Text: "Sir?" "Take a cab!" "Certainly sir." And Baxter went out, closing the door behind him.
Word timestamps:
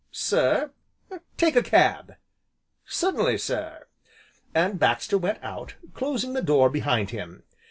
"Sir?" 0.11 0.71
"Take 1.37 1.55
a 1.55 1.61
cab!" 1.61 2.15
"Certainly 2.87 3.37
sir." 3.37 3.85
And 4.51 4.79
Baxter 4.79 5.19
went 5.19 5.37
out, 5.43 5.75
closing 5.93 6.33
the 6.33 6.41
door 6.41 6.71
behind 6.71 7.11
him. 7.11 7.43